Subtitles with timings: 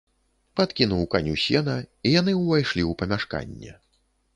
[0.59, 1.77] Падкінуў каню сена,
[2.09, 3.81] і яны ўвайшлі ў памяшканне.